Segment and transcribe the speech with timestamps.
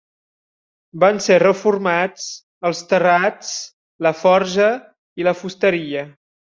[1.03, 2.25] Van ser reformats
[2.71, 3.55] els terrats,
[4.09, 4.75] la forja
[5.23, 6.09] i la fusteria.